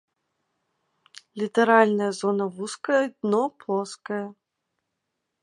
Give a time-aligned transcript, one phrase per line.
[1.41, 4.25] Літаральная зона вузкая, дно плоскае.